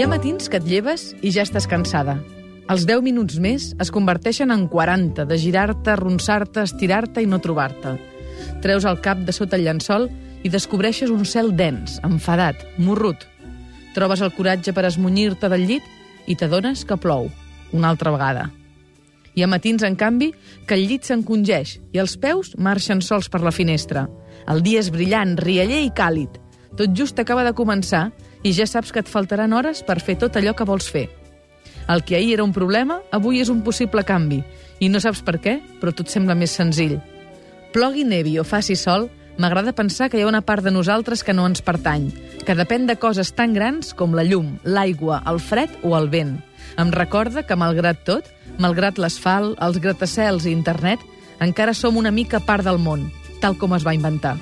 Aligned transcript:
Hi 0.00 0.04
ha 0.06 0.08
matins 0.08 0.48
que 0.48 0.56
et 0.56 0.64
lleves 0.64 1.02
i 1.20 1.28
ja 1.28 1.42
estàs 1.44 1.66
cansada. 1.68 2.14
Els 2.72 2.86
10 2.88 3.02
minuts 3.04 3.34
més 3.44 3.64
es 3.84 3.90
converteixen 3.92 4.48
en 4.54 4.62
40, 4.72 5.26
de 5.28 5.36
girar-te, 5.36 5.90
arronsar-te, 5.92 6.62
estirar-te 6.64 7.20
i 7.20 7.26
no 7.28 7.36
trobar-te. 7.44 7.92
Treus 8.64 8.86
el 8.88 8.96
cap 9.04 9.20
de 9.26 9.34
sota 9.36 9.58
el 9.58 9.66
llençol 9.66 10.06
i 10.40 10.48
descobreixes 10.54 11.12
un 11.12 11.26
cel 11.28 11.52
dens, 11.58 11.98
enfadat, 12.00 12.62
morrut. 12.78 13.26
Trobes 13.92 14.22
el 14.24 14.32
coratge 14.38 14.72
per 14.72 14.86
esmunyir-te 14.88 15.52
del 15.52 15.66
llit 15.68 15.92
i 16.24 16.32
t'adones 16.32 16.86
que 16.88 16.96
plou, 16.96 17.28
una 17.76 17.92
altra 17.92 18.16
vegada. 18.16 18.46
Hi 19.36 19.44
ha 19.44 19.52
matins, 19.52 19.84
en 19.84 20.00
canvi, 20.00 20.30
que 20.64 20.80
el 20.80 20.86
llit 20.88 21.04
s'encongeix 21.04 21.76
i 21.92 22.00
els 22.00 22.16
peus 22.16 22.54
marxen 22.56 23.04
sols 23.04 23.28
per 23.28 23.42
la 23.44 23.52
finestra. 23.52 24.08
El 24.48 24.64
dia 24.64 24.80
és 24.80 24.88
brillant, 24.96 25.36
rialler 25.44 25.84
i 25.84 25.92
càlid. 25.92 26.40
Tot 26.72 26.96
just 26.96 27.20
acaba 27.20 27.44
de 27.44 27.52
començar 27.52 28.06
i 28.42 28.52
ja 28.56 28.66
saps 28.66 28.92
que 28.92 29.02
et 29.02 29.10
faltaran 29.10 29.52
hores 29.52 29.82
per 29.86 30.00
fer 30.00 30.16
tot 30.18 30.36
allò 30.36 30.54
que 30.56 30.66
vols 30.68 30.88
fer. 30.90 31.08
El 31.90 32.04
que 32.04 32.16
ahir 32.16 32.34
era 32.34 32.44
un 32.44 32.52
problema, 32.54 33.00
avui 33.10 33.40
és 33.40 33.48
un 33.50 33.62
possible 33.66 34.04
canvi. 34.06 34.42
I 34.80 34.88
no 34.88 35.00
saps 35.02 35.24
per 35.26 35.40
què, 35.42 35.58
però 35.80 35.92
tot 35.96 36.08
sembla 36.08 36.36
més 36.38 36.54
senzill. 36.54 37.00
Plogui, 37.74 38.04
nevi 38.04 38.38
o 38.38 38.44
faci 38.46 38.76
sol, 38.78 39.08
m'agrada 39.40 39.74
pensar 39.76 40.10
que 40.10 40.18
hi 40.18 40.22
ha 40.22 40.30
una 40.30 40.42
part 40.46 40.64
de 40.64 40.70
nosaltres 40.70 41.24
que 41.24 41.34
no 41.34 41.46
ens 41.48 41.62
pertany, 41.66 42.10
que 42.46 42.56
depèn 42.58 42.86
de 42.86 42.96
coses 43.00 43.32
tan 43.34 43.54
grans 43.56 43.94
com 43.96 44.14
la 44.14 44.24
llum, 44.26 44.56
l'aigua, 44.64 45.22
el 45.26 45.40
fred 45.40 45.80
o 45.82 45.96
el 45.98 46.10
vent. 46.12 46.36
Em 46.78 46.92
recorda 46.94 47.44
que, 47.46 47.58
malgrat 47.58 48.04
tot, 48.06 48.28
malgrat 48.58 48.98
l'asfalt, 48.98 49.56
els 49.58 49.80
gratacels 49.82 50.46
i 50.46 50.54
internet, 50.54 51.02
encara 51.40 51.74
som 51.74 51.96
una 51.96 52.12
mica 52.12 52.42
part 52.44 52.66
del 52.66 52.78
món, 52.78 53.08
tal 53.40 53.56
com 53.58 53.74
es 53.74 53.86
va 53.86 53.96
inventar. 53.96 54.36